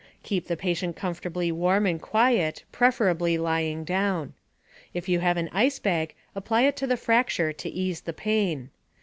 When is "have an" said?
5.19-5.47